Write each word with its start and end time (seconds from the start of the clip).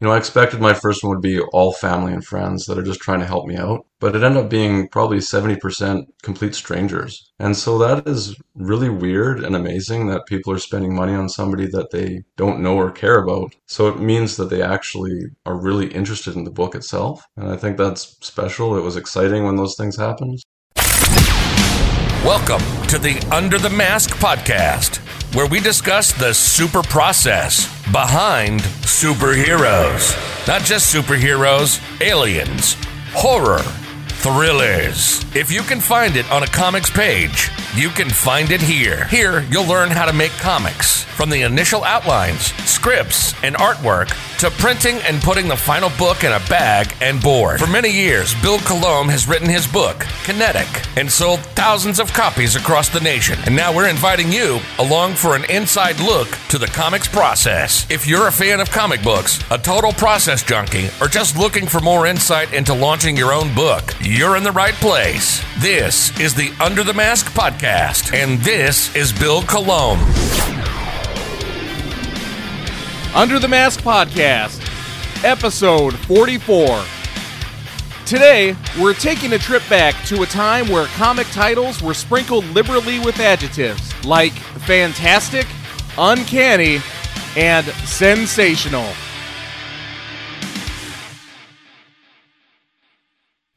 You 0.00 0.06
know, 0.06 0.12
I 0.14 0.18
expected 0.18 0.60
my 0.60 0.74
first 0.74 1.02
one 1.02 1.10
would 1.10 1.22
be 1.22 1.40
all 1.40 1.72
family 1.72 2.12
and 2.12 2.24
friends 2.24 2.66
that 2.66 2.78
are 2.78 2.84
just 2.84 3.00
trying 3.00 3.18
to 3.18 3.26
help 3.26 3.46
me 3.46 3.56
out, 3.56 3.84
but 3.98 4.14
it 4.14 4.22
ended 4.22 4.44
up 4.44 4.48
being 4.48 4.86
probably 4.88 5.18
70% 5.18 6.04
complete 6.22 6.54
strangers. 6.54 7.32
And 7.40 7.56
so 7.56 7.78
that 7.78 8.06
is 8.06 8.36
really 8.54 8.90
weird 8.90 9.42
and 9.42 9.56
amazing 9.56 10.06
that 10.06 10.26
people 10.26 10.52
are 10.52 10.58
spending 10.60 10.94
money 10.94 11.14
on 11.14 11.28
somebody 11.28 11.66
that 11.72 11.90
they 11.90 12.22
don't 12.36 12.60
know 12.60 12.76
or 12.76 12.92
care 12.92 13.18
about. 13.18 13.56
So 13.66 13.88
it 13.88 13.98
means 13.98 14.36
that 14.36 14.50
they 14.50 14.62
actually 14.62 15.18
are 15.46 15.60
really 15.60 15.88
interested 15.92 16.36
in 16.36 16.44
the 16.44 16.52
book 16.52 16.76
itself. 16.76 17.24
And 17.36 17.48
I 17.48 17.56
think 17.56 17.76
that's 17.76 18.16
special. 18.24 18.76
It 18.76 18.82
was 18.82 18.96
exciting 18.96 19.44
when 19.44 19.56
those 19.56 19.74
things 19.76 19.96
happened. 19.96 20.38
Welcome 22.24 22.60
to 22.88 22.98
the 22.98 23.16
Under 23.30 23.58
the 23.58 23.70
Mask 23.70 24.10
podcast, 24.10 24.96
where 25.36 25.46
we 25.46 25.60
discuss 25.60 26.12
the 26.12 26.34
super 26.34 26.82
process 26.82 27.66
behind 27.92 28.60
superheroes. 28.60 30.16
Not 30.48 30.62
just 30.62 30.92
superheroes, 30.92 31.80
aliens, 32.02 32.76
horror, 33.12 33.62
thrillers. 34.08 35.24
If 35.36 35.52
you 35.52 35.62
can 35.62 35.78
find 35.78 36.16
it 36.16 36.28
on 36.30 36.42
a 36.42 36.48
comics 36.48 36.90
page, 36.90 37.50
you 37.74 37.90
can 37.90 38.08
find 38.08 38.50
it 38.50 38.60
here. 38.60 39.04
Here, 39.06 39.40
you'll 39.50 39.66
learn 39.66 39.90
how 39.90 40.06
to 40.06 40.12
make 40.12 40.32
comics 40.32 41.04
from 41.18 41.30
the 41.30 41.42
initial 41.42 41.82
outlines, 41.82 42.52
scripts, 42.64 43.34
and 43.42 43.56
artwork 43.56 44.08
to 44.38 44.50
printing 44.52 44.98
and 44.98 45.20
putting 45.20 45.48
the 45.48 45.56
final 45.56 45.90
book 45.98 46.22
in 46.22 46.30
a 46.30 46.38
bag 46.48 46.94
and 47.00 47.20
board. 47.20 47.58
For 47.58 47.66
many 47.66 47.90
years, 47.90 48.40
Bill 48.40 48.58
Colomb 48.60 49.08
has 49.08 49.26
written 49.26 49.48
his 49.48 49.66
book, 49.66 50.06
Kinetic, 50.22 50.68
and 50.96 51.10
sold 51.10 51.40
thousands 51.40 51.98
of 51.98 52.12
copies 52.12 52.54
across 52.54 52.88
the 52.88 53.00
nation. 53.00 53.36
And 53.46 53.56
now 53.56 53.74
we're 53.74 53.88
inviting 53.88 54.30
you 54.30 54.60
along 54.78 55.14
for 55.14 55.34
an 55.34 55.44
inside 55.50 55.98
look 55.98 56.28
to 56.50 56.58
the 56.58 56.68
comics 56.68 57.08
process. 57.08 57.84
If 57.90 58.06
you're 58.06 58.28
a 58.28 58.32
fan 58.32 58.60
of 58.60 58.70
comic 58.70 59.02
books, 59.02 59.40
a 59.50 59.58
total 59.58 59.92
process 59.92 60.44
junkie, 60.44 60.88
or 61.00 61.08
just 61.08 61.36
looking 61.36 61.66
for 61.66 61.80
more 61.80 62.06
insight 62.06 62.52
into 62.52 62.74
launching 62.74 63.16
your 63.16 63.32
own 63.32 63.52
book, 63.56 63.92
you're 64.00 64.36
in 64.36 64.44
the 64.44 64.52
right 64.52 64.74
place. 64.74 65.42
This 65.58 66.16
is 66.20 66.32
the 66.32 66.52
Under 66.60 66.84
the 66.84 66.94
Mask 66.94 67.26
podcast, 67.32 67.57
and 67.62 68.38
this 68.40 68.94
is 68.94 69.12
Bill 69.12 69.42
Colomb. 69.42 69.98
Under 73.14 73.38
the 73.38 73.48
Mask 73.48 73.80
Podcast, 73.80 74.62
episode 75.24 75.94
44. 76.00 76.84
Today, 78.06 78.56
we're 78.80 78.94
taking 78.94 79.32
a 79.32 79.38
trip 79.38 79.62
back 79.68 79.94
to 80.06 80.22
a 80.22 80.26
time 80.26 80.68
where 80.68 80.86
comic 80.86 81.26
titles 81.28 81.82
were 81.82 81.94
sprinkled 81.94 82.44
liberally 82.46 83.00
with 83.00 83.18
adjectives 83.18 83.92
like 84.04 84.32
fantastic, 84.32 85.46
uncanny, 85.98 86.78
and 87.36 87.66
sensational. 87.86 88.88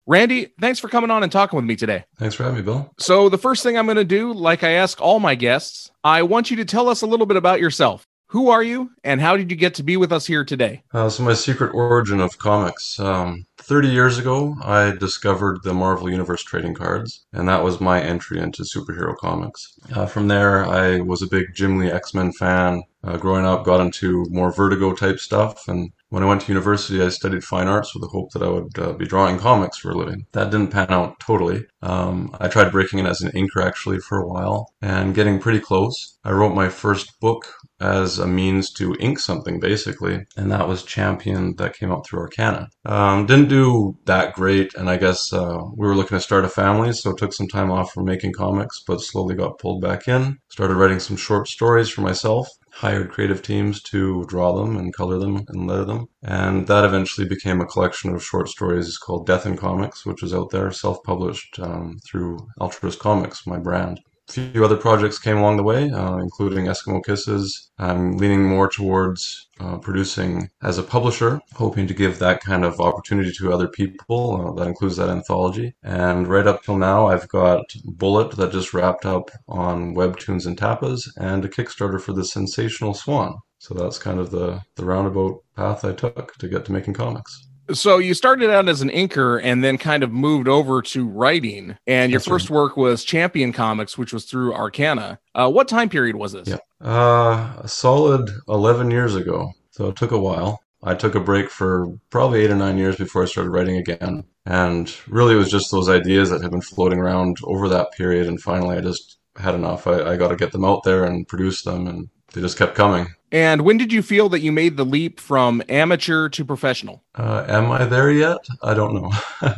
Randy, 0.08 0.48
thanks 0.60 0.80
for 0.80 0.88
coming 0.88 1.12
on 1.12 1.22
and 1.22 1.30
talking 1.30 1.56
with 1.56 1.66
me 1.66 1.76
today. 1.76 2.04
Thanks 2.16 2.34
for 2.34 2.42
having 2.42 2.58
me, 2.58 2.62
Bill. 2.62 2.92
So, 2.98 3.28
the 3.28 3.38
first 3.38 3.62
thing 3.62 3.78
I'm 3.78 3.86
going 3.86 3.96
to 3.96 4.04
do, 4.04 4.32
like 4.32 4.64
I 4.64 4.70
ask 4.70 5.00
all 5.00 5.20
my 5.20 5.36
guests, 5.36 5.92
I 6.02 6.22
want 6.22 6.50
you 6.50 6.56
to 6.56 6.64
tell 6.64 6.88
us 6.88 7.02
a 7.02 7.06
little 7.06 7.26
bit 7.26 7.36
about 7.36 7.60
yourself. 7.60 8.07
Who 8.32 8.50
are 8.50 8.62
you, 8.62 8.90
and 9.04 9.22
how 9.22 9.38
did 9.38 9.50
you 9.50 9.56
get 9.56 9.72
to 9.76 9.82
be 9.82 9.96
with 9.96 10.12
us 10.12 10.26
here 10.26 10.44
today? 10.44 10.82
Uh, 10.92 11.08
so, 11.08 11.22
my 11.22 11.32
secret 11.32 11.72
origin 11.72 12.20
of 12.20 12.36
comics. 12.36 13.00
Um, 13.00 13.46
30 13.56 13.88
years 13.88 14.18
ago, 14.18 14.54
I 14.62 14.90
discovered 14.90 15.62
the 15.62 15.72
Marvel 15.72 16.10
Universe 16.10 16.42
trading 16.42 16.74
cards, 16.74 17.24
and 17.32 17.48
that 17.48 17.64
was 17.64 17.80
my 17.80 18.02
entry 18.02 18.38
into 18.38 18.64
superhero 18.64 19.16
comics. 19.16 19.78
Uh, 19.94 20.04
from 20.04 20.28
there, 20.28 20.66
I 20.66 21.00
was 21.00 21.22
a 21.22 21.26
big 21.26 21.54
Jim 21.54 21.78
Lee 21.78 21.90
X 21.90 22.12
Men 22.12 22.32
fan. 22.32 22.82
Uh, 23.02 23.16
growing 23.16 23.46
up, 23.46 23.64
got 23.64 23.80
into 23.80 24.26
more 24.28 24.52
Vertigo 24.52 24.92
type 24.92 25.20
stuff, 25.20 25.66
and 25.66 25.90
when 26.10 26.22
I 26.22 26.26
went 26.26 26.42
to 26.42 26.52
university, 26.52 27.02
I 27.02 27.10
studied 27.10 27.44
fine 27.44 27.68
arts 27.68 27.94
with 27.94 28.02
the 28.02 28.08
hope 28.08 28.30
that 28.32 28.42
I 28.42 28.48
would 28.48 28.78
uh, 28.78 28.92
be 28.92 29.06
drawing 29.06 29.38
comics 29.38 29.78
for 29.78 29.90
a 29.90 29.96
living. 29.96 30.26
That 30.32 30.50
didn't 30.50 30.70
pan 30.70 30.90
out 30.90 31.20
totally. 31.20 31.66
Um, 31.82 32.34
I 32.40 32.48
tried 32.48 32.72
breaking 32.72 32.98
in 32.98 33.06
as 33.06 33.20
an 33.20 33.30
inker 33.32 33.64
actually 33.64 33.98
for 33.98 34.18
a 34.18 34.26
while 34.26 34.72
and 34.80 35.14
getting 35.14 35.38
pretty 35.38 35.60
close. 35.60 36.18
I 36.24 36.32
wrote 36.32 36.54
my 36.54 36.68
first 36.68 37.20
book 37.20 37.52
as 37.80 38.18
a 38.18 38.26
means 38.26 38.72
to 38.72 38.96
ink 38.98 39.18
something 39.18 39.60
basically, 39.60 40.26
and 40.36 40.50
that 40.50 40.66
was 40.66 40.82
Champion 40.82 41.54
that 41.56 41.76
came 41.76 41.92
out 41.92 42.06
through 42.06 42.20
Arcana. 42.20 42.68
Um, 42.84 43.26
didn't 43.26 43.48
do 43.48 43.96
that 44.06 44.34
great, 44.34 44.74
and 44.74 44.90
I 44.90 44.96
guess 44.96 45.32
uh, 45.32 45.58
we 45.76 45.86
were 45.86 45.94
looking 45.94 46.16
to 46.16 46.22
start 46.22 46.44
a 46.44 46.48
family, 46.48 46.92
so 46.92 47.12
took 47.12 47.32
some 47.32 47.48
time 47.48 47.70
off 47.70 47.92
from 47.92 48.04
making 48.04 48.32
comics, 48.32 48.82
but 48.86 49.00
slowly 49.00 49.34
got 49.34 49.58
pulled 49.58 49.80
back 49.80 50.08
in. 50.08 50.38
Started 50.48 50.74
writing 50.74 50.98
some 50.98 51.16
short 51.16 51.46
stories 51.48 51.88
for 51.88 52.00
myself, 52.00 52.48
hired 52.78 53.10
creative 53.10 53.42
teams 53.42 53.82
to 53.82 54.24
draw 54.26 54.52
them 54.52 54.76
and 54.76 54.94
color 54.94 55.18
them 55.18 55.44
and 55.48 55.66
letter 55.66 55.84
them. 55.84 56.06
And 56.22 56.68
that 56.68 56.84
eventually 56.84 57.26
became 57.26 57.60
a 57.60 57.66
collection 57.66 58.14
of 58.14 58.24
short 58.24 58.48
stories 58.48 58.96
called 58.98 59.26
Death 59.26 59.46
in 59.46 59.56
Comics, 59.56 60.06
which 60.06 60.22
is 60.22 60.32
out 60.32 60.50
there, 60.50 60.70
self 60.70 61.02
published 61.02 61.58
um, 61.58 61.98
through 62.08 62.38
Altruist 62.60 63.00
Comics, 63.00 63.46
my 63.48 63.58
brand. 63.58 64.00
Few 64.28 64.62
other 64.62 64.76
projects 64.76 65.18
came 65.18 65.38
along 65.38 65.56
the 65.56 65.62
way, 65.62 65.90
uh, 65.90 66.18
including 66.18 66.66
Eskimo 66.66 67.02
Kisses. 67.02 67.70
I'm 67.78 68.18
leaning 68.18 68.44
more 68.44 68.68
towards 68.68 69.48
uh, 69.58 69.78
producing 69.78 70.50
as 70.62 70.76
a 70.76 70.82
publisher, 70.82 71.40
hoping 71.54 71.86
to 71.86 71.94
give 71.94 72.18
that 72.18 72.42
kind 72.42 72.62
of 72.62 72.78
opportunity 72.78 73.32
to 73.32 73.52
other 73.52 73.68
people. 73.68 74.48
Uh, 74.48 74.52
that 74.52 74.68
includes 74.68 74.96
that 74.96 75.08
anthology. 75.08 75.74
And 75.82 76.28
right 76.28 76.46
up 76.46 76.62
till 76.62 76.76
now, 76.76 77.06
I've 77.06 77.26
got 77.28 77.64
Bullet 77.84 78.32
that 78.32 78.52
just 78.52 78.74
wrapped 78.74 79.06
up 79.06 79.30
on 79.48 79.94
Webtoons 79.94 80.44
and 80.44 80.58
Tapas, 80.58 81.08
and 81.16 81.42
a 81.46 81.48
Kickstarter 81.48 82.00
for 82.00 82.12
the 82.12 82.24
Sensational 82.24 82.92
Swan. 82.92 83.38
So 83.58 83.74
that's 83.74 83.98
kind 83.98 84.20
of 84.20 84.30
the, 84.30 84.60
the 84.76 84.84
roundabout 84.84 85.42
path 85.56 85.86
I 85.86 85.92
took 85.92 86.34
to 86.34 86.48
get 86.48 86.66
to 86.66 86.72
making 86.72 86.94
comics. 86.94 87.47
So 87.72 87.98
you 87.98 88.14
started 88.14 88.50
out 88.50 88.68
as 88.68 88.80
an 88.80 88.90
inker 88.90 89.40
and 89.42 89.62
then 89.62 89.78
kind 89.78 90.02
of 90.02 90.10
moved 90.10 90.48
over 90.48 90.82
to 90.82 91.06
writing. 91.06 91.76
And 91.86 92.10
your 92.10 92.18
That's 92.18 92.28
first 92.28 92.50
work 92.50 92.76
was 92.76 93.04
Champion 93.04 93.52
Comics, 93.52 93.98
which 93.98 94.12
was 94.12 94.24
through 94.24 94.54
Arcana. 94.54 95.18
Uh, 95.34 95.50
what 95.50 95.68
time 95.68 95.88
period 95.88 96.16
was 96.16 96.32
this? 96.32 96.48
Yeah. 96.48 96.58
Uh, 96.80 97.52
a 97.58 97.68
solid 97.68 98.30
11 98.48 98.90
years 98.90 99.14
ago. 99.14 99.52
So 99.70 99.88
it 99.88 99.96
took 99.96 100.10
a 100.10 100.18
while. 100.18 100.60
I 100.82 100.94
took 100.94 101.14
a 101.14 101.20
break 101.20 101.50
for 101.50 101.88
probably 102.10 102.40
eight 102.40 102.50
or 102.50 102.56
nine 102.56 102.78
years 102.78 102.96
before 102.96 103.22
I 103.22 103.26
started 103.26 103.50
writing 103.50 103.76
again. 103.76 104.24
And 104.46 104.94
really, 105.08 105.34
it 105.34 105.38
was 105.38 105.50
just 105.50 105.70
those 105.70 105.88
ideas 105.88 106.30
that 106.30 106.40
had 106.40 106.52
been 106.52 106.60
floating 106.62 107.00
around 107.00 107.36
over 107.44 107.68
that 107.68 107.92
period. 107.92 108.28
And 108.28 108.40
finally, 108.40 108.76
I 108.76 108.80
just 108.80 109.18
had 109.36 109.54
enough. 109.54 109.86
I, 109.86 110.12
I 110.12 110.16
got 110.16 110.28
to 110.28 110.36
get 110.36 110.52
them 110.52 110.64
out 110.64 110.84
there 110.84 111.04
and 111.04 111.26
produce 111.26 111.62
them. 111.62 111.86
And 111.86 112.08
they 112.32 112.40
just 112.40 112.58
kept 112.58 112.74
coming. 112.76 113.08
And 113.30 113.62
when 113.62 113.76
did 113.76 113.92
you 113.92 114.02
feel 114.02 114.28
that 114.30 114.40
you 114.40 114.52
made 114.52 114.76
the 114.76 114.84
leap 114.84 115.20
from 115.20 115.62
amateur 115.68 116.28
to 116.30 116.44
professional? 116.44 117.02
Uh, 117.14 117.44
am 117.48 117.70
I 117.70 117.84
there 117.84 118.10
yet? 118.10 118.38
I 118.62 118.74
don't 118.74 118.94
know. 118.94 119.12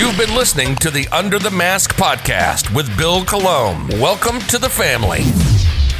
You've 0.00 0.16
been 0.16 0.34
listening 0.34 0.76
to 0.76 0.90
the 0.90 1.06
Under 1.08 1.38
the 1.38 1.50
Mask 1.50 1.94
podcast 1.94 2.74
with 2.74 2.96
Bill 2.96 3.22
Colomb. 3.22 3.86
Welcome 4.00 4.38
to 4.48 4.56
the 4.56 4.70
family. 4.70 5.24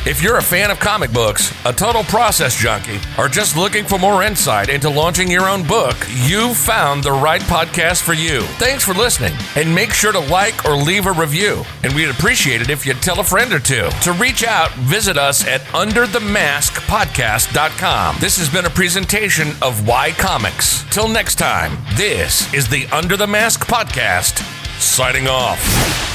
If 0.06 0.22
you're 0.22 0.38
a 0.38 0.42
fan 0.42 0.70
of 0.70 0.80
comic 0.80 1.12
books, 1.12 1.52
a 1.66 1.74
total 1.74 2.02
process 2.04 2.56
junkie, 2.56 2.98
or 3.18 3.28
just 3.28 3.54
looking 3.54 3.84
for 3.84 3.98
more 3.98 4.22
insight 4.22 4.70
into 4.70 4.88
launching 4.88 5.30
your 5.30 5.46
own 5.46 5.62
book, 5.66 5.94
you've 6.24 6.56
found 6.56 7.04
the 7.04 7.12
right 7.12 7.42
podcast 7.42 8.00
for 8.00 8.14
you. 8.14 8.40
Thanks 8.58 8.82
for 8.82 8.94
listening, 8.94 9.34
and 9.56 9.74
make 9.74 9.92
sure 9.92 10.10
to 10.10 10.18
like 10.18 10.64
or 10.64 10.74
leave 10.74 11.04
a 11.04 11.12
review. 11.12 11.64
And 11.82 11.94
we'd 11.94 12.08
appreciate 12.08 12.62
it 12.62 12.70
if 12.70 12.86
you'd 12.86 13.02
tell 13.02 13.20
a 13.20 13.24
friend 13.24 13.52
or 13.52 13.58
two. 13.58 13.90
To 14.04 14.12
reach 14.14 14.42
out, 14.42 14.70
visit 14.72 15.18
us 15.18 15.46
at 15.46 15.60
underthemaskpodcast.com. 15.72 18.16
This 18.20 18.38
has 18.38 18.48
been 18.48 18.64
a 18.64 18.70
presentation 18.70 19.48
of 19.60 19.86
Why 19.86 20.12
Comics. 20.12 20.82
Till 20.90 21.08
next 21.08 21.34
time, 21.34 21.76
this 21.96 22.50
is 22.54 22.68
the 22.68 22.86
Under 22.86 23.18
the 23.18 23.26
Mask 23.26 23.66
podcast, 23.66 24.38
signing 24.80 25.28
off. 25.28 26.09